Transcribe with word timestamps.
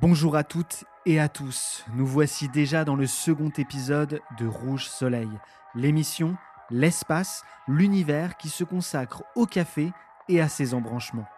Bonjour 0.00 0.34
à 0.34 0.42
toutes 0.42 0.84
et 1.06 1.20
à 1.20 1.28
tous. 1.28 1.84
Nous 1.94 2.06
voici 2.06 2.48
déjà 2.48 2.84
dans 2.84 2.96
le 2.96 3.06
second 3.06 3.50
épisode 3.56 4.20
de 4.38 4.46
Rouge 4.46 4.88
Soleil, 4.88 5.30
l'émission, 5.76 6.36
l'espace, 6.68 7.44
l'univers 7.68 8.36
qui 8.36 8.48
se 8.48 8.64
consacre 8.64 9.22
au 9.36 9.46
café 9.46 9.92
et 10.28 10.40
à 10.40 10.48
ses 10.48 10.74
embranchements. 10.74 11.28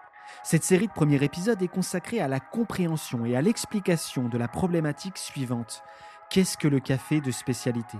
Cette 0.43 0.65
série 0.65 0.87
de 0.87 0.93
premiers 0.93 1.23
épisodes 1.23 1.61
est 1.61 1.69
consacrée 1.69 2.21
à 2.21 2.29
la 2.29 2.41
compréhension 2.41 3.27
et 3.27 3.37
à 3.37 3.43
l'explication 3.43 4.29
de 4.29 4.39
la 4.39 4.49
problématique 4.49 5.19
suivante. 5.19 5.83
Qu'est-ce 6.31 6.57
que 6.57 6.69
le 6.69 6.81
café 6.81 7.21
de 7.21 7.33
spécialité? 7.33 7.99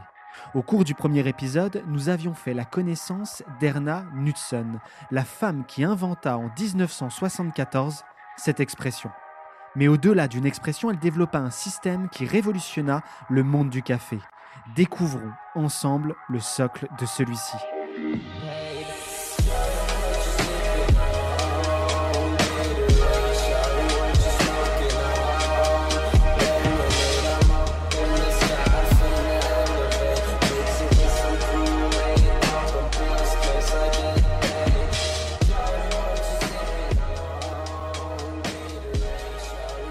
Au 0.55 0.63
cours 0.63 0.85
du 0.85 0.95
premier 0.95 1.29
épisode, 1.29 1.85
nous 1.87 2.09
avions 2.09 2.35
fait 2.35 2.55
la 2.55 2.65
connaissance 2.65 3.43
d'Erna 3.61 4.07
Knudsen, 4.15 4.81
la 5.11 5.25
femme 5.25 5.67
qui 5.67 5.85
inventa 5.85 6.39
en 6.39 6.51
1974 6.59 8.05
cette 8.39 8.61
expression. 8.61 9.11
Mais 9.77 9.89
au-delà 9.89 10.27
d'une 10.27 10.47
expression, 10.47 10.91
elle 10.91 10.99
développa 10.99 11.39
un 11.39 11.51
système 11.51 12.09
qui 12.09 12.25
révolutionna 12.25 13.03
le 13.29 13.43
monde 13.43 13.69
du 13.69 13.83
café. 13.83 14.19
Découvrons 14.75 15.33
ensemble 15.55 16.15
le 16.29 16.41
socle 16.41 16.89
de 16.99 17.05
celui-ci. 17.05 17.57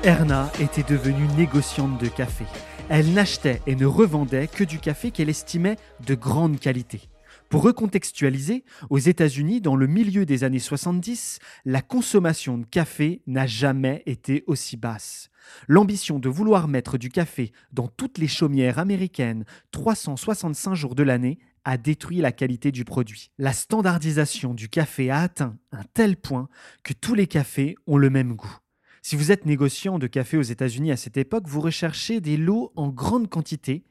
Erna 0.05 0.51
était 0.59 0.83
devenue 0.83 1.27
négociante 1.35 1.99
de 1.99 2.07
café. 2.07 2.45
Elle 2.89 3.13
n'achetait 3.13 3.63
et 3.65 3.75
ne 3.75 3.87
revendait 3.87 4.45
que 4.45 4.63
du 4.63 4.77
café 4.77 5.09
qu'elle 5.09 5.29
estimait 5.29 5.77
de 6.05 6.13
grande 6.13 6.59
qualité. 6.59 7.09
Pour 7.49 7.63
recontextualiser, 7.63 8.65
aux 8.91 8.99
États-Unis, 8.99 9.61
dans 9.61 9.75
le 9.75 9.87
milieu 9.87 10.27
des 10.27 10.43
années 10.43 10.59
70, 10.59 11.39
la 11.65 11.81
consommation 11.81 12.59
de 12.59 12.67
café 12.67 13.23
n'a 13.25 13.47
jamais 13.47 14.03
été 14.05 14.43
aussi 14.45 14.77
basse. 14.77 15.31
L'ambition 15.67 16.19
de 16.19 16.29
vouloir 16.29 16.67
mettre 16.67 16.99
du 16.99 17.09
café 17.09 17.51
dans 17.71 17.87
toutes 17.87 18.19
les 18.19 18.27
chaumières 18.27 18.77
américaines 18.77 19.43
365 19.71 20.75
jours 20.75 20.93
de 20.93 21.01
l'année 21.01 21.39
a 21.63 21.77
détruit 21.77 22.21
la 22.21 22.31
qualité 22.31 22.71
du 22.71 22.85
produit. 22.85 23.31
La 23.39 23.53
standardisation 23.53 24.53
du 24.53 24.69
café 24.69 25.09
a 25.09 25.21
atteint 25.21 25.57
un 25.71 25.83
tel 25.95 26.15
point 26.15 26.47
que 26.83 26.93
tous 26.93 27.15
les 27.15 27.25
cafés 27.25 27.75
ont 27.87 27.97
le 27.97 28.11
même 28.11 28.33
goût. 28.33 28.59
Si 29.07 29.15
vous 29.15 29.31
êtes 29.31 29.45
négociant 29.45 29.99
de 29.99 30.07
café 30.07 30.35
aux 30.35 30.41
États-Unis 30.41 30.91
à 30.91 30.97
cette 30.97 31.17
époque, 31.17 31.47
vous 31.47 31.61
recherchez 31.61 32.21
des 32.21 32.37
lots 32.37 32.73
en 32.75 32.89
grande 32.89 33.29
quantité 33.29 33.83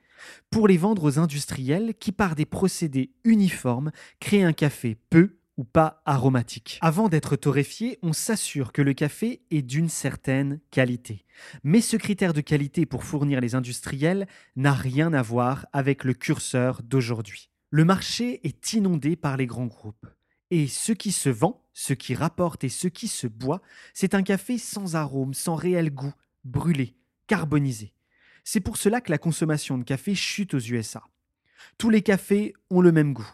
pour 0.51 0.67
les 0.67 0.77
vendre 0.77 1.05
aux 1.05 1.21
industriels 1.21 1.95
qui, 2.01 2.11
par 2.11 2.35
des 2.35 2.47
procédés 2.47 3.13
uniformes, 3.23 3.93
créent 4.19 4.43
un 4.43 4.53
café 4.53 4.97
peu 5.11 5.37
ou 5.57 5.63
pas 5.63 6.03
aromatique. 6.05 6.81
Avant 6.83 7.09
d'être 7.09 7.37
torréfié, 7.37 8.01
on 8.03 8.13
s'assure 8.13 8.73
que 8.73 8.83
le 8.83 8.93
café 8.93 9.43
est 9.53 9.63
d'une 9.63 9.89
certaine 9.89 10.59
qualité. 10.73 11.25
Mais 11.63 11.81
ce 11.81 11.97
critère 11.97 12.33
de 12.33 12.41
qualité 12.41 12.85
pour 12.85 13.05
fournir 13.05 13.41
les 13.41 13.55
industriels 13.55 14.27
n'a 14.57 14.73
rien 14.73 15.13
à 15.13 15.23
voir 15.23 15.67
avec 15.73 16.03
le 16.03 16.15
curseur 16.15 16.83
d'aujourd'hui. 16.83 17.51
Le 17.71 17.85
marché 17.85 18.41
est 18.43 18.73
inondé 18.73 19.15
par 19.15 19.37
les 19.37 19.47
grands 19.47 19.67
groupes. 19.67 20.09
Et 20.57 20.69
ce 20.69 20.93
qui 20.93 21.11
se 21.11 21.31
vend, 21.31 21.61
ce 21.73 21.95
qui 21.95 22.15
rapporte 22.15 22.63
et 22.63 22.69
ce 22.69 22.87
qui 22.87 23.09
se 23.09 23.27
boit, 23.27 23.61
c'est 23.93 24.15
un 24.15 24.23
café 24.23 24.57
sans 24.57 24.95
arôme, 24.95 25.35
sans 25.35 25.57
réel 25.57 25.91
goût, 25.91 26.15
brûlé, 26.45 26.95
carbonisé. 27.27 27.93
C'est 28.45 28.61
pour 28.61 28.77
cela 28.77 29.01
que 29.01 29.11
la 29.11 29.19
consommation 29.19 29.79
de 29.79 29.83
café 29.83 30.15
chute 30.15 30.55
aux 30.55 30.61
USA. 30.61 31.03
Tous 31.77 31.91
les 31.91 32.03
cafés 32.03 32.55
ont 32.71 32.81
le 32.81 32.93
même 32.93 33.15
goût. 33.15 33.29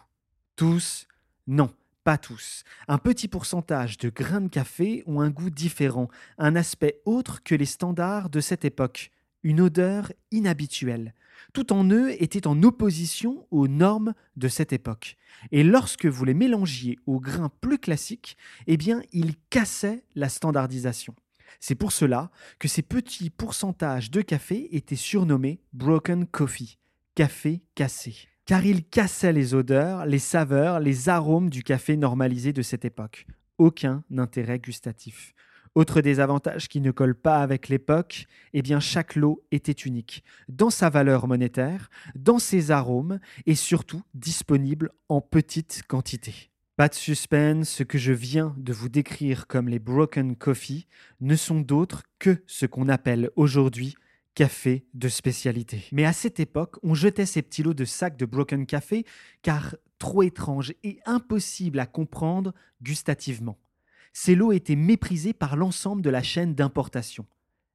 Tous? 0.55 1.07
Non, 1.45 1.71
pas 2.03 2.17
tous. 2.17 2.63
Un 2.87 2.97
petit 2.97 3.27
pourcentage 3.27 3.99
de 3.99 4.09
grains 4.09 4.41
de 4.41 4.49
café 4.49 5.03
ont 5.05 5.21
un 5.21 5.29
goût 5.29 5.51
différent, 5.51 6.07
un 6.39 6.55
aspect 6.55 7.01
autre 7.05 7.43
que 7.43 7.53
les 7.53 7.67
standards 7.67 8.31
de 8.31 8.41
cette 8.41 8.65
époque, 8.65 9.11
une 9.43 9.61
odeur 9.61 10.11
inhabituelle. 10.31 11.13
Tout 11.53 11.73
en 11.73 11.89
eux 11.89 12.11
était 12.21 12.47
en 12.47 12.63
opposition 12.63 13.45
aux 13.51 13.67
normes 13.67 14.13
de 14.37 14.47
cette 14.47 14.71
époque. 14.71 15.17
Et 15.51 15.63
lorsque 15.63 16.05
vous 16.05 16.23
les 16.23 16.33
mélangiez 16.33 16.97
aux 17.05 17.19
grains 17.19 17.51
plus 17.61 17.77
classiques, 17.77 18.37
eh 18.67 18.77
bien, 18.77 19.01
ils 19.11 19.35
cassaient 19.49 20.03
la 20.15 20.29
standardisation. 20.29 21.13
C'est 21.59 21.75
pour 21.75 21.91
cela 21.91 22.31
que 22.59 22.67
ces 22.67 22.81
petits 22.81 23.29
pourcentages 23.29 24.11
de 24.11 24.21
café 24.21 24.75
étaient 24.75 24.95
surnommés 24.95 25.59
broken 25.73 26.25
coffee, 26.25 26.77
café 27.15 27.61
cassé, 27.75 28.15
car 28.45 28.65
ils 28.65 28.85
cassaient 28.85 29.33
les 29.33 29.53
odeurs, 29.53 30.05
les 30.05 30.19
saveurs, 30.19 30.79
les 30.79 31.09
arômes 31.09 31.49
du 31.49 31.63
café 31.63 31.97
normalisé 31.97 32.53
de 32.53 32.61
cette 32.61 32.85
époque. 32.85 33.27
Aucun 33.57 34.03
intérêt 34.17 34.59
gustatif. 34.59 35.33
Autre 35.73 36.01
désavantage 36.01 36.67
qui 36.67 36.81
ne 36.81 36.91
colle 36.91 37.15
pas 37.15 37.41
avec 37.41 37.69
l'époque, 37.69 38.25
eh 38.51 38.61
bien 38.61 38.81
chaque 38.81 39.15
lot 39.15 39.41
était 39.51 39.71
unique, 39.71 40.21
dans 40.49 40.69
sa 40.69 40.89
valeur 40.89 41.27
monétaire, 41.27 41.89
dans 42.13 42.39
ses 42.39 42.71
arômes 42.71 43.19
et 43.45 43.55
surtout 43.55 44.01
disponible 44.13 44.91
en 45.07 45.21
petite 45.21 45.83
quantité. 45.87 46.51
Pas 46.75 46.89
de 46.89 46.93
suspense, 46.93 47.69
ce 47.69 47.83
que 47.83 47.97
je 47.97 48.11
viens 48.11 48.53
de 48.57 48.73
vous 48.73 48.89
décrire 48.89 49.47
comme 49.47 49.69
les 49.69 49.79
broken 49.79 50.35
coffee 50.35 50.87
ne 51.21 51.37
sont 51.37 51.61
d'autres 51.61 52.03
que 52.19 52.43
ce 52.47 52.65
qu'on 52.65 52.89
appelle 52.89 53.29
aujourd'hui 53.37 53.95
café 54.35 54.85
de 54.93 55.07
spécialité. 55.07 55.85
Mais 55.93 56.05
à 56.05 56.11
cette 56.11 56.41
époque, 56.41 56.77
on 56.83 56.95
jetait 56.95 57.25
ces 57.25 57.41
petits 57.41 57.63
lots 57.63 57.73
de 57.73 57.85
sacs 57.85 58.17
de 58.17 58.25
broken 58.25 58.65
café 58.65 59.05
car 59.41 59.75
trop 59.99 60.23
étranges 60.23 60.73
et 60.83 60.99
impossibles 61.05 61.79
à 61.79 61.85
comprendre 61.85 62.53
gustativement 62.81 63.57
ces 64.13 64.35
lots 64.35 64.51
étaient 64.51 64.75
méprisés 64.75 65.33
par 65.33 65.55
l'ensemble 65.55 66.01
de 66.01 66.09
la 66.09 66.23
chaîne 66.23 66.55
d'importation. 66.55 67.25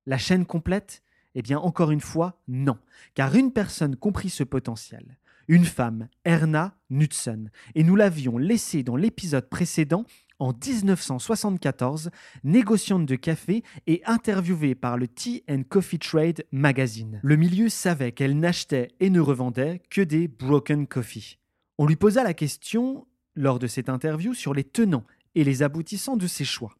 La 0.07 0.19
chaîne 0.19 0.47
complète? 0.47 1.03
Eh 1.35 1.43
bien, 1.43 1.59
encore 1.59 1.91
une 1.91 2.01
fois, 2.01 2.41
non, 2.49 2.79
car 3.15 3.35
une 3.35 3.53
personne 3.53 3.97
comprit 3.97 4.31
ce 4.31 4.43
potentiel. 4.43 5.19
Une 5.49 5.67
femme, 5.67 6.09
Erna 6.25 6.77
Knudsen, 6.91 7.51
et 7.75 7.85
nous 7.85 7.95
l'avions 7.95 8.39
laissée 8.39 8.83
dans 8.83 8.97
l'épisode 8.97 9.49
précédent 9.49 10.05
en 10.39 10.53
1974, 10.53 12.11
négociante 12.45 13.07
de 13.07 13.17
café 13.17 13.63
et 13.87 14.03
interviewée 14.07 14.75
par 14.75 14.97
le 14.97 15.09
Tea 15.09 15.45
and 15.49 15.63
Coffee 15.69 15.99
Trade 15.99 16.45
magazine. 16.53 17.21
Le 17.23 17.37
milieu 17.37 17.69
savait 17.69 18.13
qu'elle 18.13 18.39
n'achetait 18.39 18.89
et 19.01 19.11
ne 19.11 19.21
revendait 19.21 19.83
que 19.91 20.03
des 20.03 20.29
broken 20.29 20.87
coffee. 20.87 21.39
On 21.79 21.87
lui 21.87 21.97
posa 21.97 22.25
la 22.25 22.35
question, 22.35 23.07
lors 23.35 23.59
de 23.59 23.67
cette 23.67 23.89
interview, 23.89 24.35
sur 24.35 24.55
les 24.55 24.65
tenants 24.65 25.05
et 25.37 25.45
les 25.45 25.63
aboutissants 25.63 26.17
de 26.17 26.27
ses 26.27 26.45
choix. 26.45 26.77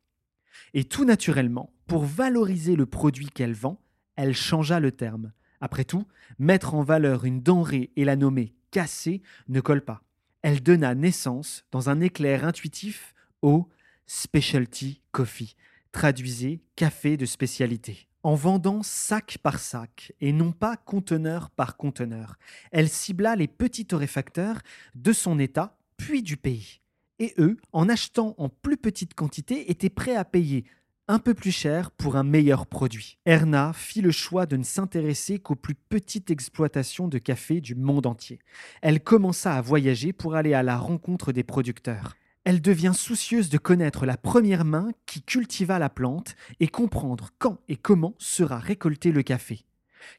Et 0.75 0.84
tout 0.84 1.05
naturellement, 1.05 1.72
pour 1.87 2.05
valoriser 2.05 2.75
le 2.75 2.87
produit 2.87 3.28
qu'elle 3.28 3.55
vend, 3.55 3.81
elle 4.17 4.34
changea 4.34 4.81
le 4.81 4.91
terme. 4.91 5.33
Après 5.61 5.84
tout, 5.84 6.06
mettre 6.39 6.75
en 6.75 6.83
valeur 6.83 7.25
une 7.25 7.43
denrée 7.43 7.93
et 7.95 8.05
la 8.05 8.16
nommer 8.16 8.55
cassée 8.71 9.22
ne 9.49 9.61
colle 9.61 9.84
pas. 9.84 10.03
Elle 10.43 10.62
donna 10.62 10.95
naissance, 10.95 11.65
dans 11.71 11.91
un 11.91 12.00
éclair 12.00 12.45
intuitif, 12.45 13.15
au 13.43 13.69
specialty 14.06 15.03
coffee, 15.12 15.55
traduisez 15.93 16.62
café 16.77 17.16
de 17.16 17.27
spécialité. 17.27 18.09
En 18.22 18.34
vendant 18.34 18.83
sac 18.83 19.39
par 19.43 19.61
sac 19.61 20.12
et 20.21 20.33
non 20.33 20.53
pas 20.53 20.77
conteneur 20.77 21.50
par 21.50 21.77
conteneur, 21.77 22.37
elle 22.72 22.89
cibla 22.89 23.37
les 23.37 23.49
petits 23.49 23.87
torréfacteurs 23.87 24.62
de 24.95 25.12
son 25.12 25.39
État 25.39 25.78
puis 25.97 26.22
du 26.22 26.37
pays 26.37 26.81
et 27.19 27.34
eux, 27.38 27.56
en 27.72 27.88
achetant 27.88 28.34
en 28.38 28.49
plus 28.49 28.77
petite 28.77 29.15
quantité, 29.15 29.71
étaient 29.71 29.91
prêts 29.91 30.16
à 30.16 30.25
payer 30.25 30.65
un 31.09 31.19
peu 31.19 31.34
plus 31.34 31.53
cher 31.53 31.91
pour 31.93 32.16
un 32.16 32.25
meilleur 32.25 32.66
produit. 32.66 33.18
Erna 33.27 33.72
fit 33.72 34.03
le 34.03 34.10
choix 34.10 34.47
de 34.47 34.57
ne 34.57 34.65
s'intéresser 34.65 35.39
qu'aux 35.39 35.54
plus 35.54 35.74
petites 35.77 36.30
exploitations 36.30 37.09
de 37.09 37.18
café 37.18 37.60
du 37.60 37.74
monde 37.74 38.07
entier. 38.07 38.41
Elle 38.83 39.01
commença 39.01 39.54
à 39.54 39.60
voyager 39.60 40.13
pour 40.13 40.34
aller 40.34 40.54
à 40.54 40.63
la 40.63 40.77
rencontre 40.77 41.33
des 41.33 41.45
producteurs. 41.45 42.16
Elle 42.45 42.60
devient 42.60 42.92
soucieuse 42.95 43.51
de 43.51 43.59
connaître 43.59 44.07
la 44.07 44.16
première 44.16 44.65
main 44.65 44.91
qui 45.04 45.22
cultiva 45.22 45.78
la 45.78 45.91
plante 45.91 46.36
et 46.60 46.68
comprendre 46.68 47.30
quand 47.39 47.59
et 47.68 47.77
comment 47.77 48.15
sera 48.18 48.59
récolté 48.59 49.13
le 49.13 49.22
café. 49.22 49.65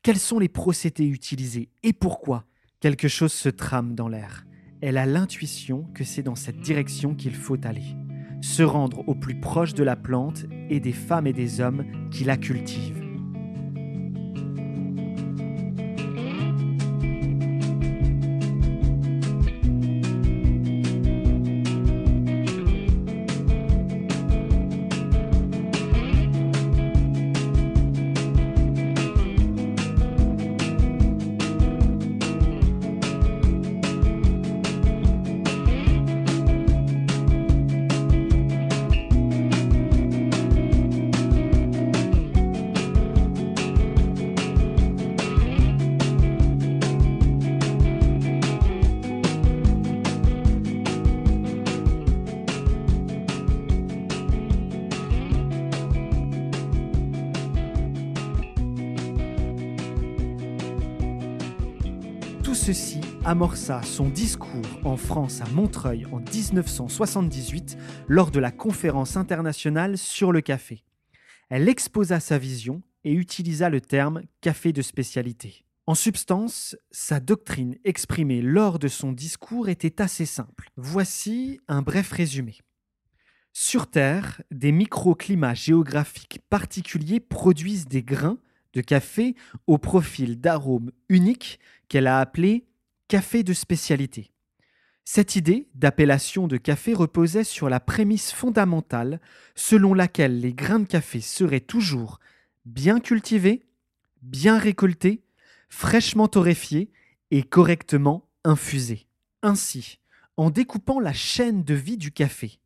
Quels 0.04 0.20
sont 0.20 0.40
les 0.40 0.50
procédés 0.50 1.06
utilisés 1.06 1.70
et 1.84 1.94
pourquoi? 1.94 2.46
Quelque 2.80 3.08
chose 3.08 3.34
se 3.34 3.50
trame 3.50 3.96
dans 3.96 4.08
l'air 4.08 4.47
elle 4.82 4.98
a 4.98 5.06
l'intuition 5.06 5.86
que 5.94 6.04
c'est 6.04 6.24
dans 6.24 6.36
cette 6.36 6.60
direction 6.60 7.16
qu'il 7.16 7.36
faut 7.36 7.58
aller. 7.66 7.96
Se 8.42 8.64
rendre 8.64 9.08
au 9.08 9.16
plus 9.16 9.40
proche 9.40 9.74
de 9.74 9.84
la 9.84 9.96
plante 9.96 10.46
et 10.70 10.80
des 10.80 10.94
femmes 10.94 11.28
et 11.28 11.34
des 11.34 11.60
hommes 11.62 11.86
qui 12.12 12.24
la 12.24 12.38
cultivent. 12.38 12.97
Amorça 63.28 63.84
son 63.84 64.08
discours 64.08 64.80
en 64.86 64.96
France 64.96 65.42
à 65.42 65.50
Montreuil 65.50 66.06
en 66.14 66.20
1978 66.20 67.78
lors 68.08 68.32
de 68.32 68.40
la 68.40 68.52
conférence 68.52 69.18
internationale 69.18 69.98
sur 69.98 70.32
le 70.32 70.40
café. 70.40 70.86
Elle 71.50 71.68
exposa 71.68 72.22
sa 72.22 72.38
vision 72.38 72.82
et 73.04 73.12
utilisa 73.12 73.70
le 73.70 73.82
terme 73.82 74.22
café 74.40 74.72
de 74.72 74.82
spécialité. 74.82 75.66
En 75.88 75.94
substance, 75.94 76.78
sa 76.90 77.20
doctrine 77.20 77.76
exprimée 77.84 78.42
lors 78.42 78.80
de 78.80 78.88
son 78.88 79.12
discours 79.12 79.68
était 79.68 80.02
assez 80.02 80.26
simple. 80.26 80.70
Voici 80.78 81.60
un 81.68 81.82
bref 81.82 82.14
résumé. 82.14 82.60
Sur 83.52 83.88
Terre, 83.88 84.42
des 84.52 84.72
microclimats 84.72 85.54
géographiques 85.54 86.40
particuliers 86.50 87.20
produisent 87.20 87.90
des 87.90 88.04
grains 88.04 88.38
de 88.72 88.80
café 88.80 89.36
au 89.66 89.78
profil 89.78 90.40
d'arôme 90.40 90.94
unique 91.10 91.60
qu'elle 91.90 92.08
a 92.08 92.22
appelé 92.22 92.64
café 93.08 93.44
de 93.44 93.54
spécialité. 93.54 94.32
Cette 95.06 95.38
idée 95.38 95.70
d'appellation 95.74 96.48
de 96.48 96.58
café 96.58 96.94
reposait 96.94 97.46
sur 97.46 97.70
la 97.70 97.80
prémisse 97.80 98.34
fondamentale 98.34 99.22
selon 99.56 99.94
laquelle 99.94 100.42
les 100.42 100.54
grains 100.54 100.80
de 100.80 100.88
café 100.88 101.22
seraient 101.22 101.62
toujours 101.62 102.20
bien 102.66 103.00
cultivés, 103.00 103.66
bien 104.22 104.58
récoltés, 104.58 105.24
fraîchement 105.70 106.28
torréfiés 106.28 106.92
et 107.32 107.44
correctement 107.44 108.30
infusés. 108.44 109.08
Ainsi, 109.42 110.00
en 110.36 110.50
découpant 110.50 111.00
la 111.00 111.14
chaîne 111.14 111.64
de 111.64 111.74
vie 111.74 111.98
du 111.98 112.12
café 112.12 112.60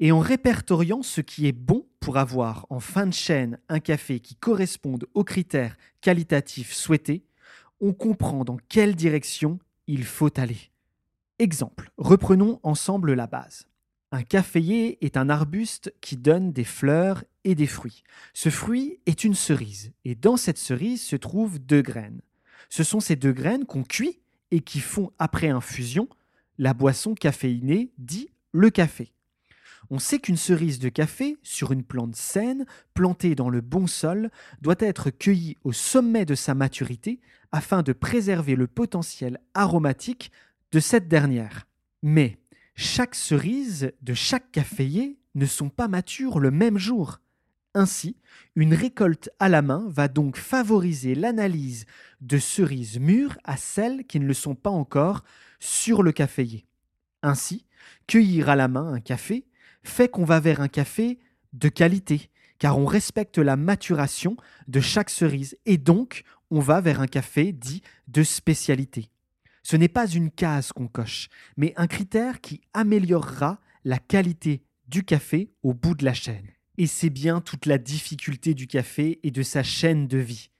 et 0.00 0.12
en 0.12 0.18
répertoriant 0.18 1.02
ce 1.02 1.22
qui 1.22 1.46
est 1.46 1.52
bon 1.52 1.86
pour 1.98 2.18
avoir 2.18 2.66
en 2.68 2.80
fin 2.80 3.06
de 3.06 3.14
chaîne 3.14 3.58
un 3.70 3.80
café 3.80 4.20
qui 4.20 4.34
corresponde 4.34 5.06
aux 5.14 5.24
critères 5.24 5.76
qualitatifs 6.02 6.74
souhaités, 6.74 7.24
on 7.80 7.94
comprend 7.94 8.44
dans 8.44 8.58
quelle 8.68 8.94
direction 8.94 9.58
il 9.90 10.04
faut 10.04 10.38
aller. 10.38 10.70
Exemple, 11.40 11.90
reprenons 11.98 12.60
ensemble 12.62 13.12
la 13.14 13.26
base. 13.26 13.66
Un 14.12 14.22
caféier 14.22 15.04
est 15.04 15.16
un 15.16 15.28
arbuste 15.28 15.92
qui 16.00 16.16
donne 16.16 16.52
des 16.52 16.64
fleurs 16.64 17.24
et 17.44 17.56
des 17.56 17.66
fruits. 17.66 18.04
Ce 18.32 18.50
fruit 18.50 19.00
est 19.06 19.24
une 19.24 19.34
cerise, 19.34 19.92
et 20.04 20.14
dans 20.14 20.36
cette 20.36 20.58
cerise 20.58 21.02
se 21.02 21.16
trouvent 21.16 21.58
deux 21.58 21.82
graines. 21.82 22.20
Ce 22.68 22.84
sont 22.84 23.00
ces 23.00 23.16
deux 23.16 23.32
graines 23.32 23.66
qu'on 23.66 23.82
cuit 23.82 24.20
et 24.52 24.60
qui 24.60 24.78
font, 24.78 25.10
après 25.18 25.48
infusion, 25.48 26.08
la 26.58 26.72
boisson 26.72 27.14
caféinée 27.14 27.90
dit 27.98 28.30
le 28.52 28.70
café. 28.70 29.12
On 29.92 29.98
sait 29.98 30.20
qu'une 30.20 30.36
cerise 30.36 30.78
de 30.78 30.88
café 30.88 31.36
sur 31.42 31.72
une 31.72 31.82
plante 31.82 32.14
saine, 32.14 32.64
plantée 32.94 33.34
dans 33.34 33.50
le 33.50 33.60
bon 33.60 33.88
sol, 33.88 34.30
doit 34.62 34.76
être 34.78 35.10
cueillie 35.10 35.56
au 35.64 35.72
sommet 35.72 36.24
de 36.24 36.36
sa 36.36 36.54
maturité 36.54 37.20
afin 37.50 37.82
de 37.82 37.92
préserver 37.92 38.54
le 38.54 38.68
potentiel 38.68 39.40
aromatique 39.52 40.30
de 40.70 40.78
cette 40.78 41.08
dernière. 41.08 41.66
Mais 42.02 42.38
chaque 42.76 43.16
cerise 43.16 43.92
de 44.00 44.14
chaque 44.14 44.52
caféier 44.52 45.18
ne 45.34 45.46
sont 45.46 45.68
pas 45.68 45.88
matures 45.88 46.38
le 46.38 46.52
même 46.52 46.78
jour. 46.78 47.20
Ainsi, 47.74 48.16
une 48.54 48.74
récolte 48.74 49.30
à 49.40 49.48
la 49.48 49.62
main 49.62 49.86
va 49.88 50.06
donc 50.06 50.36
favoriser 50.36 51.16
l'analyse 51.16 51.86
de 52.20 52.38
cerises 52.38 53.00
mûres 53.00 53.38
à 53.42 53.56
celles 53.56 54.04
qui 54.06 54.20
ne 54.20 54.26
le 54.26 54.34
sont 54.34 54.54
pas 54.54 54.70
encore 54.70 55.24
sur 55.58 56.02
le 56.04 56.12
caféier. 56.12 56.66
Ainsi, 57.22 57.66
cueillir 58.06 58.48
à 58.48 58.56
la 58.56 58.68
main 58.68 58.92
un 58.92 59.00
café 59.00 59.46
fait 59.82 60.08
qu'on 60.08 60.24
va 60.24 60.40
vers 60.40 60.60
un 60.60 60.68
café 60.68 61.18
de 61.52 61.68
qualité, 61.68 62.30
car 62.58 62.78
on 62.78 62.86
respecte 62.86 63.38
la 63.38 63.56
maturation 63.56 64.36
de 64.68 64.80
chaque 64.80 65.10
cerise, 65.10 65.56
et 65.66 65.78
donc 65.78 66.22
on 66.50 66.60
va 66.60 66.80
vers 66.80 67.00
un 67.00 67.06
café 67.06 67.52
dit 67.52 67.82
de 68.08 68.22
spécialité. 68.22 69.10
Ce 69.62 69.76
n'est 69.76 69.88
pas 69.88 70.06
une 70.06 70.30
case 70.30 70.72
qu'on 70.72 70.88
coche, 70.88 71.28
mais 71.56 71.72
un 71.76 71.86
critère 71.86 72.40
qui 72.40 72.60
améliorera 72.72 73.60
la 73.84 73.98
qualité 73.98 74.62
du 74.88 75.04
café 75.04 75.52
au 75.62 75.74
bout 75.74 75.94
de 75.94 76.04
la 76.04 76.14
chaîne. 76.14 76.48
Et 76.78 76.86
c'est 76.86 77.10
bien 77.10 77.40
toute 77.40 77.66
la 77.66 77.78
difficulté 77.78 78.54
du 78.54 78.66
café 78.66 79.20
et 79.22 79.30
de 79.30 79.42
sa 79.42 79.62
chaîne 79.62 80.08
de 80.08 80.18
vie. 80.18 80.50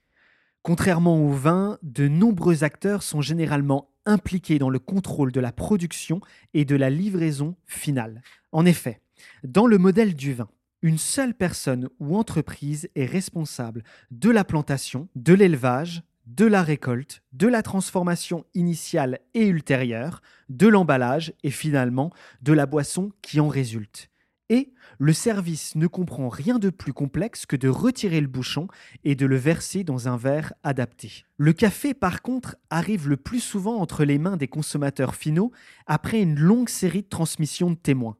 Contrairement 0.61 1.17
au 1.17 1.31
vin, 1.31 1.79
de 1.81 2.07
nombreux 2.07 2.63
acteurs 2.63 3.01
sont 3.01 3.21
généralement 3.21 3.89
impliqués 4.05 4.59
dans 4.59 4.69
le 4.69 4.79
contrôle 4.79 5.31
de 5.31 5.39
la 5.39 5.51
production 5.51 6.21
et 6.53 6.65
de 6.65 6.75
la 6.75 6.89
livraison 6.89 7.55
finale. 7.65 8.21
En 8.51 8.65
effet, 8.65 9.01
dans 9.43 9.67
le 9.67 9.77
modèle 9.77 10.15
du 10.15 10.33
vin, 10.33 10.49
une 10.81 10.97
seule 10.97 11.33
personne 11.33 11.89
ou 11.99 12.17
entreprise 12.17 12.89
est 12.95 13.05
responsable 13.05 13.83
de 14.09 14.29
la 14.29 14.43
plantation, 14.43 15.09
de 15.15 15.33
l'élevage, 15.33 16.03
de 16.25 16.45
la 16.45 16.63
récolte, 16.63 17.23
de 17.33 17.47
la 17.47 17.61
transformation 17.61 18.45
initiale 18.53 19.19
et 19.33 19.47
ultérieure, 19.47 20.21
de 20.49 20.67
l'emballage 20.67 21.33
et 21.43 21.51
finalement 21.51 22.11
de 22.41 22.53
la 22.53 22.65
boisson 22.65 23.11
qui 23.21 23.39
en 23.39 23.47
résulte. 23.47 24.09
Et 24.49 24.73
le 24.97 25.13
service 25.13 25.75
ne 25.75 25.87
comprend 25.87 26.27
rien 26.27 26.59
de 26.59 26.69
plus 26.69 26.91
complexe 26.91 27.45
que 27.45 27.55
de 27.55 27.69
retirer 27.69 28.19
le 28.19 28.27
bouchon 28.27 28.67
et 29.05 29.15
de 29.15 29.25
le 29.25 29.37
verser 29.37 29.85
dans 29.85 30.09
un 30.09 30.17
verre 30.17 30.53
adapté. 30.63 31.23
Le 31.37 31.53
café, 31.53 31.93
par 31.93 32.21
contre, 32.21 32.57
arrive 32.69 33.07
le 33.07 33.15
plus 33.15 33.39
souvent 33.39 33.77
entre 33.77 34.03
les 34.03 34.17
mains 34.17 34.35
des 34.35 34.49
consommateurs 34.49 35.15
finaux 35.15 35.53
après 35.87 36.21
une 36.21 36.37
longue 36.37 36.67
série 36.67 37.03
de 37.03 37.07
transmissions 37.07 37.69
de 37.69 37.75
témoins. 37.75 38.17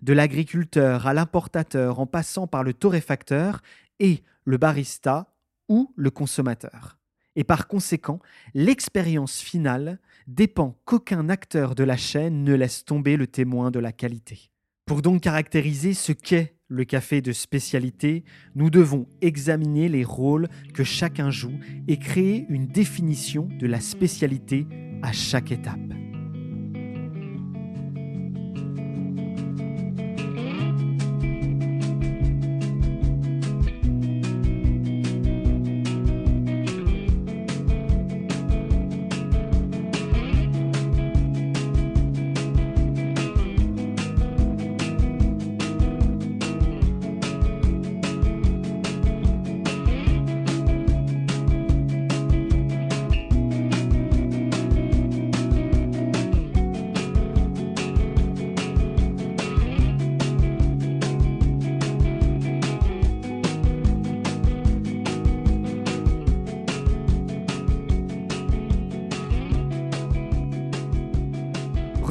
De 0.00 0.12
l'agriculteur 0.12 1.06
à 1.06 1.14
l'importateur 1.14 2.00
en 2.00 2.06
passant 2.06 2.46
par 2.46 2.62
le 2.62 2.72
torréfacteur 2.72 3.60
et 4.00 4.22
le 4.44 4.56
barista 4.56 5.34
ou 5.68 5.92
le 5.96 6.10
consommateur 6.10 6.98
et 7.36 7.44
par 7.44 7.66
conséquent, 7.66 8.20
l'expérience 8.54 9.40
finale 9.40 9.98
dépend 10.26 10.76
qu'aucun 10.84 11.28
acteur 11.28 11.74
de 11.74 11.84
la 11.84 11.96
chaîne 11.96 12.44
ne 12.44 12.54
laisse 12.54 12.84
tomber 12.84 13.16
le 13.16 13.26
témoin 13.26 13.70
de 13.70 13.78
la 13.78 13.92
qualité. 13.92 14.50
Pour 14.86 15.02
donc 15.02 15.22
caractériser 15.22 15.94
ce 15.94 16.12
qu'est 16.12 16.56
le 16.68 16.84
café 16.84 17.20
de 17.20 17.32
spécialité, 17.32 18.24
nous 18.54 18.70
devons 18.70 19.06
examiner 19.20 19.88
les 19.88 20.04
rôles 20.04 20.48
que 20.74 20.84
chacun 20.84 21.30
joue 21.30 21.58
et 21.86 21.98
créer 21.98 22.46
une 22.48 22.66
définition 22.66 23.48
de 23.58 23.66
la 23.66 23.80
spécialité 23.80 24.66
à 25.02 25.12
chaque 25.12 25.52
étape. 25.52 26.01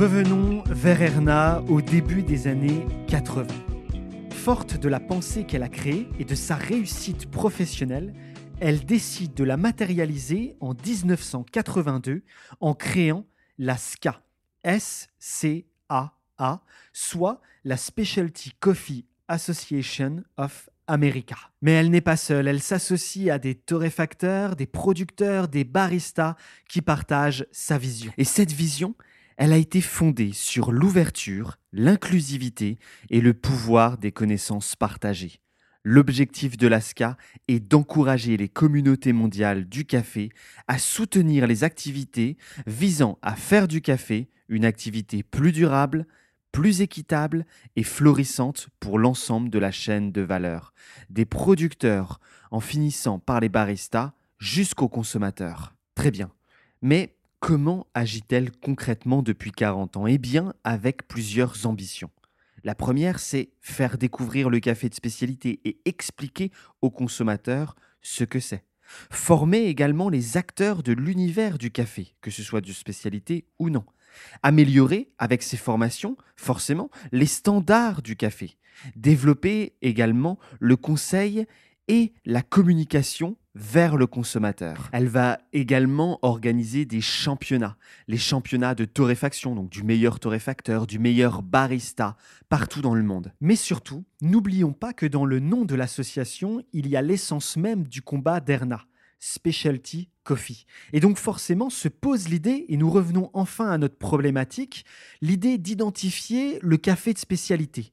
Revenons 0.01 0.63
vers 0.65 0.99
Erna 0.99 1.61
au 1.69 1.79
début 1.79 2.23
des 2.23 2.47
années 2.47 2.87
80. 3.07 3.45
Forte 4.31 4.77
de 4.77 4.89
la 4.89 4.99
pensée 4.99 5.43
qu'elle 5.43 5.61
a 5.61 5.69
créée 5.69 6.09
et 6.17 6.25
de 6.25 6.33
sa 6.33 6.55
réussite 6.55 7.29
professionnelle, 7.29 8.11
elle 8.59 8.83
décide 8.83 9.35
de 9.35 9.43
la 9.43 9.57
matérialiser 9.57 10.57
en 10.59 10.73
1982 10.73 12.23
en 12.61 12.73
créant 12.73 13.27
la 13.59 13.77
SCA, 13.77 14.23
S-C-A-A, 14.63 16.61
soit 16.93 17.39
la 17.63 17.77
Specialty 17.77 18.53
Coffee 18.59 19.05
Association 19.27 20.23
of 20.35 20.67
America. 20.87 21.37
Mais 21.61 21.73
elle 21.73 21.91
n'est 21.91 22.01
pas 22.01 22.17
seule, 22.17 22.47
elle 22.47 22.63
s'associe 22.63 23.29
à 23.29 23.37
des 23.37 23.53
torréfacteurs, 23.53 24.55
des 24.55 24.65
producteurs, 24.65 25.47
des 25.47 25.63
baristas 25.63 26.37
qui 26.67 26.81
partagent 26.81 27.45
sa 27.51 27.77
vision. 27.77 28.11
Et 28.17 28.23
cette 28.23 28.51
vision, 28.51 28.95
elle 29.37 29.53
a 29.53 29.57
été 29.57 29.81
fondée 29.81 30.31
sur 30.33 30.71
l'ouverture, 30.71 31.57
l'inclusivité 31.73 32.77
et 33.09 33.21
le 33.21 33.33
pouvoir 33.33 33.97
des 33.97 34.11
connaissances 34.11 34.75
partagées. 34.75 35.41
L'objectif 35.83 36.57
de 36.57 36.67
l'ASCA 36.67 37.17
est 37.47 37.59
d'encourager 37.59 38.37
les 38.37 38.49
communautés 38.49 39.13
mondiales 39.13 39.65
du 39.65 39.85
café 39.85 40.29
à 40.67 40.77
soutenir 40.77 41.47
les 41.47 41.63
activités 41.63 42.37
visant 42.67 43.17
à 43.23 43.35
faire 43.35 43.67
du 43.67 43.81
café 43.81 44.29
une 44.47 44.65
activité 44.65 45.23
plus 45.23 45.51
durable, 45.51 46.05
plus 46.51 46.81
équitable 46.81 47.45
et 47.75 47.83
florissante 47.83 48.69
pour 48.79 48.99
l'ensemble 48.99 49.49
de 49.49 49.57
la 49.57 49.71
chaîne 49.71 50.11
de 50.11 50.21
valeur, 50.21 50.73
des 51.09 51.25
producteurs 51.25 52.19
en 52.51 52.59
finissant 52.59 53.17
par 53.17 53.39
les 53.39 53.49
baristas 53.49 54.13
jusqu'aux 54.37 54.89
consommateurs. 54.89 55.73
Très 55.95 56.11
bien. 56.11 56.31
Mais 56.83 57.15
Comment 57.41 57.87
agit-elle 57.95 58.51
concrètement 58.51 59.23
depuis 59.23 59.51
40 59.51 59.97
ans? 59.97 60.05
Eh 60.05 60.19
bien, 60.19 60.53
avec 60.63 61.07
plusieurs 61.07 61.65
ambitions. 61.65 62.11
La 62.63 62.75
première, 62.75 63.17
c'est 63.17 63.49
faire 63.61 63.97
découvrir 63.97 64.51
le 64.51 64.59
café 64.59 64.89
de 64.89 64.93
spécialité 64.93 65.59
et 65.65 65.81
expliquer 65.85 66.51
aux 66.83 66.91
consommateurs 66.91 67.75
ce 68.03 68.23
que 68.25 68.39
c'est. 68.39 68.63
Former 69.09 69.65
également 69.65 70.09
les 70.09 70.37
acteurs 70.37 70.83
de 70.83 70.93
l'univers 70.93 71.57
du 71.57 71.71
café, 71.71 72.13
que 72.21 72.29
ce 72.29 72.43
soit 72.43 72.61
de 72.61 72.71
spécialité 72.71 73.47
ou 73.57 73.71
non. 73.71 73.85
Améliorer, 74.43 75.09
avec 75.17 75.41
ces 75.41 75.57
formations, 75.57 76.17
forcément, 76.35 76.91
les 77.11 77.25
standards 77.25 78.03
du 78.03 78.15
café. 78.15 78.55
Développer 78.95 79.73
également 79.81 80.37
le 80.59 80.75
conseil 80.75 81.47
et 81.91 82.13
la 82.25 82.41
communication 82.41 83.35
vers 83.53 83.97
le 83.97 84.07
consommateur. 84.07 84.87
Elle 84.93 85.09
va 85.09 85.39
également 85.51 86.19
organiser 86.21 86.85
des 86.85 87.01
championnats, 87.01 87.75
les 88.07 88.17
championnats 88.17 88.75
de 88.75 88.85
torréfaction, 88.85 89.55
donc 89.55 89.69
du 89.69 89.83
meilleur 89.83 90.21
torréfacteur, 90.21 90.87
du 90.87 90.99
meilleur 90.99 91.41
barista, 91.41 92.15
partout 92.47 92.81
dans 92.81 92.95
le 92.95 93.03
monde. 93.03 93.33
Mais 93.41 93.57
surtout, 93.57 94.05
n'oublions 94.21 94.71
pas 94.71 94.93
que 94.93 95.05
dans 95.05 95.25
le 95.25 95.41
nom 95.41 95.65
de 95.65 95.75
l'association, 95.75 96.63
il 96.71 96.87
y 96.87 96.95
a 96.95 97.01
l'essence 97.01 97.57
même 97.57 97.83
du 97.83 98.01
combat 98.01 98.39
d'Erna, 98.39 98.85
Specialty 99.19 100.07
Coffee. 100.23 100.65
Et 100.93 101.01
donc 101.01 101.17
forcément 101.17 101.69
se 101.69 101.89
pose 101.89 102.29
l'idée, 102.29 102.63
et 102.69 102.77
nous 102.77 102.89
revenons 102.89 103.29
enfin 103.33 103.69
à 103.69 103.77
notre 103.77 103.97
problématique, 103.97 104.85
l'idée 105.21 105.57
d'identifier 105.57 106.57
le 106.61 106.77
café 106.77 107.11
de 107.11 107.19
spécialité. 107.19 107.91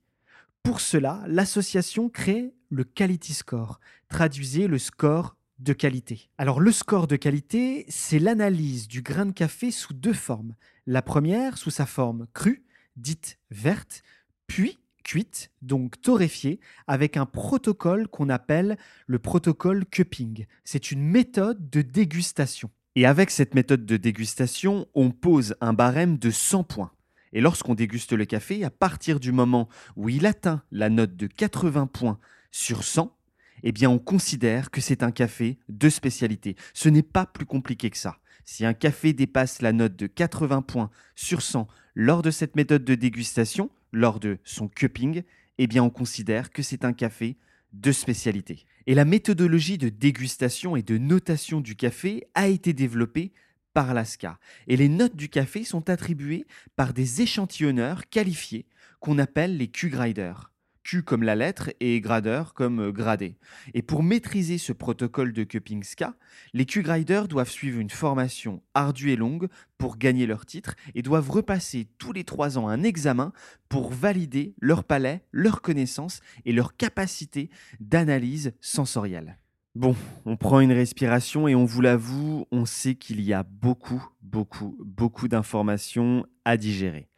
Pour 0.62 0.80
cela, 0.80 1.24
l'association 1.26 2.08
crée 2.08 2.52
le 2.70 2.84
Quality 2.84 3.34
Score, 3.34 3.80
traduisez 4.08 4.66
le 4.66 4.78
score 4.78 5.36
de 5.58 5.72
qualité. 5.72 6.30
Alors 6.38 6.60
le 6.60 6.70
score 6.72 7.06
de 7.06 7.16
qualité, 7.16 7.84
c'est 7.88 8.18
l'analyse 8.18 8.88
du 8.88 9.02
grain 9.02 9.26
de 9.26 9.32
café 9.32 9.70
sous 9.70 9.94
deux 9.94 10.12
formes. 10.12 10.54
La 10.86 11.02
première 11.02 11.58
sous 11.58 11.70
sa 11.70 11.86
forme 11.86 12.26
crue, 12.32 12.62
dite 12.96 13.38
verte, 13.50 14.02
puis 14.46 14.78
cuite, 15.02 15.50
donc 15.62 16.00
torréfiée, 16.02 16.60
avec 16.86 17.16
un 17.16 17.24
protocole 17.24 18.08
qu'on 18.08 18.28
appelle 18.28 18.76
le 19.06 19.18
protocole 19.18 19.86
cupping. 19.86 20.46
C'est 20.64 20.90
une 20.90 21.02
méthode 21.02 21.70
de 21.70 21.80
dégustation. 21.80 22.70
Et 22.94 23.06
avec 23.06 23.30
cette 23.30 23.54
méthode 23.54 23.86
de 23.86 23.96
dégustation, 23.96 24.86
on 24.94 25.10
pose 25.10 25.54
un 25.60 25.72
barème 25.72 26.18
de 26.18 26.30
100 26.30 26.64
points. 26.64 26.92
Et 27.32 27.40
lorsqu'on 27.40 27.74
déguste 27.74 28.12
le 28.12 28.26
café, 28.26 28.64
à 28.64 28.70
partir 28.70 29.18
du 29.18 29.32
moment 29.32 29.68
où 29.96 30.08
il 30.08 30.26
atteint 30.26 30.62
la 30.70 30.90
note 30.90 31.16
de 31.16 31.26
80 31.26 31.86
points 31.86 32.18
sur 32.50 32.84
100, 32.84 33.16
eh 33.62 33.72
bien 33.72 33.90
on 33.90 33.98
considère 33.98 34.70
que 34.70 34.80
c'est 34.80 35.02
un 35.02 35.10
café 35.10 35.58
de 35.68 35.88
spécialité. 35.88 36.56
Ce 36.74 36.88
n'est 36.88 37.02
pas 37.02 37.26
plus 37.26 37.46
compliqué 37.46 37.90
que 37.90 37.96
ça. 37.96 38.18
Si 38.44 38.64
un 38.64 38.74
café 38.74 39.12
dépasse 39.12 39.60
la 39.60 39.72
note 39.72 39.96
de 39.96 40.06
80 40.06 40.62
points 40.62 40.90
sur 41.14 41.42
100 41.42 41.68
lors 41.94 42.22
de 42.22 42.30
cette 42.30 42.56
méthode 42.56 42.84
de 42.84 42.94
dégustation, 42.94 43.70
lors 43.92 44.20
de 44.20 44.38
son 44.44 44.68
cupping, 44.68 45.22
eh 45.58 45.66
bien 45.66 45.82
on 45.82 45.90
considère 45.90 46.50
que 46.50 46.62
c'est 46.62 46.84
un 46.84 46.92
café 46.92 47.36
de 47.72 47.92
spécialité. 47.92 48.64
Et 48.86 48.94
la 48.94 49.04
méthodologie 49.04 49.76
de 49.76 49.90
dégustation 49.90 50.76
et 50.76 50.82
de 50.82 50.96
notation 50.96 51.60
du 51.60 51.76
café 51.76 52.26
a 52.34 52.48
été 52.48 52.72
développée 52.72 53.32
par 53.74 53.92
l'ASCA. 53.92 54.38
Et 54.66 54.76
les 54.76 54.88
notes 54.88 55.16
du 55.16 55.28
café 55.28 55.64
sont 55.64 55.90
attribuées 55.90 56.46
par 56.74 56.94
des 56.94 57.20
échantillonneurs 57.20 58.08
qualifiés 58.08 58.66
qu'on 59.00 59.18
appelle 59.18 59.56
les 59.58 59.68
Q-Griders. 59.68 60.50
Q 60.88 61.02
comme 61.02 61.22
la 61.22 61.36
lettre 61.36 61.70
et 61.80 62.00
gradeur 62.00 62.54
comme 62.54 62.80
euh, 62.80 62.92
gradé. 62.92 63.36
Et 63.74 63.82
pour 63.82 64.02
maîtriser 64.02 64.56
ce 64.56 64.72
protocole 64.72 65.34
de 65.34 65.44
cupping 65.44 65.82
SCA, 65.82 66.14
les 66.54 66.64
Q-Griders 66.64 67.28
doivent 67.28 67.50
suivre 67.50 67.78
une 67.78 67.90
formation 67.90 68.62
ardue 68.72 69.10
et 69.10 69.16
longue 69.16 69.48
pour 69.76 69.98
gagner 69.98 70.24
leur 70.24 70.46
titre 70.46 70.76
et 70.94 71.02
doivent 71.02 71.28
repasser 71.28 71.88
tous 71.98 72.14
les 72.14 72.24
trois 72.24 72.56
ans 72.56 72.68
un 72.68 72.84
examen 72.84 73.34
pour 73.68 73.92
valider 73.92 74.54
leur 74.62 74.82
palais, 74.82 75.26
leur 75.30 75.60
connaissance 75.60 76.20
et 76.46 76.54
leur 76.54 76.74
capacité 76.74 77.50
d'analyse 77.80 78.54
sensorielle. 78.62 79.36
Bon, 79.74 79.94
on 80.24 80.38
prend 80.38 80.60
une 80.60 80.72
respiration 80.72 81.48
et 81.48 81.54
on 81.54 81.66
vous 81.66 81.82
l'avoue, 81.82 82.46
on 82.50 82.64
sait 82.64 82.94
qu'il 82.94 83.20
y 83.20 83.34
a 83.34 83.42
beaucoup, 83.42 84.02
beaucoup, 84.22 84.78
beaucoup 84.80 85.28
d'informations 85.28 86.24
à 86.46 86.56
digérer 86.56 87.10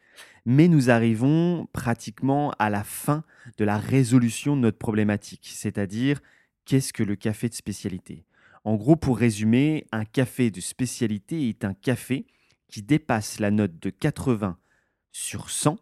mais 0.45 0.67
nous 0.67 0.89
arrivons 0.89 1.67
pratiquement 1.73 2.51
à 2.59 2.69
la 2.69 2.83
fin 2.83 3.23
de 3.57 3.65
la 3.65 3.77
résolution 3.77 4.55
de 4.55 4.61
notre 4.61 4.77
problématique, 4.77 5.51
c'est-à-dire 5.53 6.19
qu'est-ce 6.65 6.93
que 6.93 7.03
le 7.03 7.15
café 7.15 7.49
de 7.49 7.53
spécialité? 7.53 8.25
En 8.63 8.75
gros, 8.75 8.95
pour 8.95 9.17
résumer, 9.17 9.85
un 9.91 10.05
café 10.05 10.51
de 10.51 10.61
spécialité 10.61 11.49
est 11.49 11.65
un 11.65 11.73
café 11.73 12.25
qui 12.67 12.81
dépasse 12.83 13.39
la 13.39 13.51
note 13.51 13.79
de 13.79 13.89
80 13.89 14.57
sur 15.11 15.49
100 15.49 15.77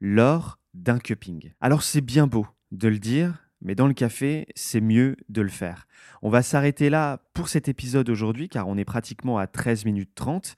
lors 0.00 0.58
d'un 0.74 0.98
cupping. 0.98 1.52
Alors 1.60 1.82
c'est 1.82 2.00
bien 2.00 2.26
beau 2.26 2.46
de 2.72 2.88
le 2.88 2.98
dire, 2.98 3.46
mais 3.60 3.74
dans 3.74 3.86
le 3.86 3.94
café, 3.94 4.48
c'est 4.56 4.80
mieux 4.80 5.16
de 5.28 5.42
le 5.42 5.48
faire. 5.48 5.86
On 6.22 6.30
va 6.30 6.42
s'arrêter 6.42 6.90
là 6.90 7.22
pour 7.34 7.48
cet 7.48 7.68
épisode 7.68 8.08
aujourd'hui, 8.08 8.48
car 8.48 8.66
on 8.66 8.76
est 8.76 8.84
pratiquement 8.84 9.38
à 9.38 9.46
13 9.46 9.84
minutes 9.84 10.14
30. 10.14 10.56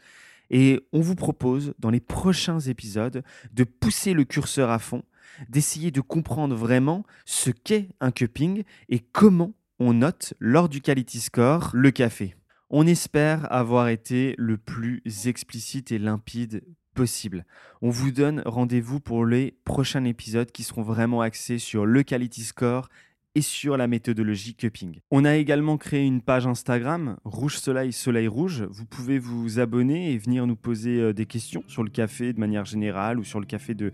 Et 0.51 0.81
on 0.93 1.01
vous 1.01 1.15
propose, 1.15 1.75
dans 1.79 1.91
les 1.91 2.01
prochains 2.01 2.61
épisodes, 2.61 3.23
de 3.53 3.65
pousser 3.65 4.15
le 4.15 4.25
curseur 4.25 4.71
à 4.71 4.79
fond, 4.79 5.03
d'essayer 5.49 5.91
de 5.91 6.01
comprendre 6.01 6.55
vraiment 6.55 7.05
ce 7.25 7.51
qu'est 7.51 7.89
un 8.01 8.11
cupping 8.11 8.63
et 8.89 9.01
comment 9.01 9.55
on 9.79 9.95
note 9.95 10.35
lors 10.39 10.69
du 10.69 10.81
quality 10.81 11.21
score 11.21 11.71
le 11.73 11.91
café. 11.91 12.37
On 12.71 12.87
espère 12.87 13.53
avoir 13.53 13.89
été 13.89 14.35
le 14.39 14.57
plus 14.57 15.03
explicite 15.27 15.93
et 15.93 15.99
limpide 15.99 16.63
possible. 16.95 17.45
On 17.83 17.91
vous 17.91 18.11
donne 18.11 18.43
rendez-vous 18.47 19.01
pour 19.01 19.27
les 19.27 19.57
prochains 19.65 20.05
épisodes 20.05 20.51
qui 20.51 20.63
seront 20.63 20.83
vraiment 20.83 21.21
axés 21.21 21.59
sur 21.59 21.87
le 21.87 22.03
quality 22.03 22.43
score 22.43 22.89
et 23.35 23.43
sur 23.43 23.77
la 23.77 23.87
méthodologie 23.87 24.55
cupping. 24.55 25.01
On 25.11 25.25
a 25.25 25.37
également 25.37 25.77
créé 25.77 26.05
une 26.05 26.21
page 26.21 26.47
Instagram, 26.47 27.17
Rouge 27.25 27.59
Soleil 27.59 27.93
Soleil 27.93 28.29
Rouge. 28.29 28.67
Vous 28.71 28.87
pouvez 28.87 29.19
vous 29.19 29.59
abonner 29.59 30.13
et 30.13 30.19
venir 30.19 30.47
nous 30.47 30.57
poser 30.57 31.01
euh, 31.01 31.13
des 31.13 31.27
questions 31.27 31.65
sur 31.67 31.83
le 31.83 31.91
café 31.91 32.33
de 32.33 32.41
manière 32.41 32.65
générale 32.65 33.19
ou 33.19 33.25
sur 33.25 33.41
le 33.41 33.47
café 33.47 33.75
de, 33.75 33.93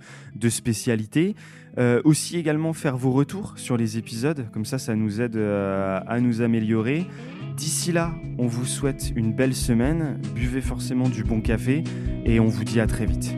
spécialité. 0.48 1.34
Euh, 1.78 2.00
aussi 2.04 2.36
également 2.36 2.72
faire 2.72 2.96
vos 2.96 3.12
retours 3.12 3.54
sur 3.56 3.76
les 3.76 3.96
épisodes, 3.96 4.50
comme 4.52 4.64
ça 4.64 4.78
ça 4.78 4.96
nous 4.96 5.20
aide 5.20 5.36
euh, 5.36 6.00
à 6.06 6.20
nous 6.20 6.42
améliorer. 6.42 7.06
D'ici 7.56 7.92
là, 7.92 8.14
on 8.38 8.46
vous 8.46 8.66
souhaite 8.66 9.12
une 9.14 9.32
belle 9.32 9.54
semaine, 9.54 10.20
buvez 10.34 10.60
forcément 10.60 11.08
du 11.08 11.24
bon 11.24 11.40
café 11.40 11.84
et 12.24 12.40
on 12.40 12.46
vous 12.46 12.64
dit 12.64 12.80
à 12.80 12.86
très 12.86 13.06
vite. 13.06 13.34